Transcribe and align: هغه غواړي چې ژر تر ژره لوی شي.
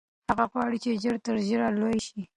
هغه 0.29 0.45
غواړي 0.51 0.77
چې 0.83 0.99
ژر 1.01 1.15
تر 1.25 1.35
ژره 1.47 1.67
لوی 1.79 1.97
شي. 2.07 2.19